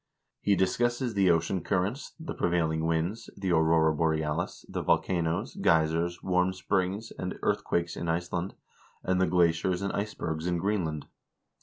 He 0.39 0.55
discusses 0.55 1.13
the 1.13 1.29
ocean 1.29 1.61
currents, 1.63 2.13
the 2.19 2.33
prevailing 2.33 2.87
winds, 2.87 3.29
the 3.37 3.51
aurora 3.51 3.93
borealis, 3.95 4.65
the 4.67 4.81
volcanoes, 4.81 5.53
geysers, 5.53 6.23
warm 6.23 6.53
springs, 6.53 7.11
and 7.19 7.37
earthquakes 7.43 7.95
in 7.95 8.09
Iceland, 8.09 8.55
and 9.03 9.21
the 9.21 9.27
glaciers 9.27 9.83
and 9.83 9.93
ice 9.93 10.15
bergs 10.15 10.47
in 10.47 10.57
Greenland. 10.57 11.05